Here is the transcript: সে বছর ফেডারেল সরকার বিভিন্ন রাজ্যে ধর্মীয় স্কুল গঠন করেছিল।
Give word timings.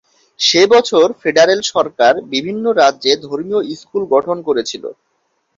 সে 0.39 0.61
বছর 0.73 1.05
ফেডারেল 1.21 1.61
সরকার 1.73 2.13
বিভিন্ন 2.33 2.65
রাজ্যে 2.81 3.11
ধর্মীয় 3.25 3.61
স্কুল 3.73 4.03
গঠন 4.13 4.37
করেছিল। 4.47 4.83